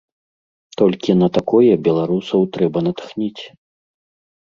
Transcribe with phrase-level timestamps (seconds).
[0.81, 3.43] Толькі на такое беларусаў трэба натхніць.